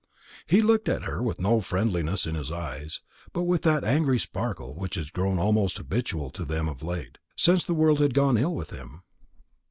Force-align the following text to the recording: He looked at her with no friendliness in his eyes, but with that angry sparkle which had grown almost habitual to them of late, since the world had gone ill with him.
He 0.47 0.63
looked 0.63 0.89
at 0.89 1.03
her 1.03 1.21
with 1.21 1.39
no 1.39 1.61
friendliness 1.61 2.25
in 2.25 2.33
his 2.33 2.51
eyes, 2.51 3.01
but 3.33 3.43
with 3.43 3.61
that 3.61 3.83
angry 3.83 4.17
sparkle 4.17 4.73
which 4.73 4.95
had 4.95 5.13
grown 5.13 5.37
almost 5.37 5.77
habitual 5.77 6.31
to 6.31 6.43
them 6.43 6.67
of 6.67 6.81
late, 6.81 7.19
since 7.35 7.63
the 7.63 7.75
world 7.75 7.99
had 7.99 8.15
gone 8.15 8.35
ill 8.35 8.55
with 8.55 8.71
him. 8.71 9.03